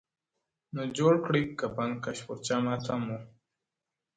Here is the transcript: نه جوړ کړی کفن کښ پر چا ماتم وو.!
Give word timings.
نه 0.75 0.83
جوړ 0.97 1.13
کړی 1.25 1.41
کفن 1.59 1.91
کښ 2.03 2.17
پر 2.25 2.37
چا 2.45 2.57
ماتم 2.65 3.01
وو.! 3.09 3.19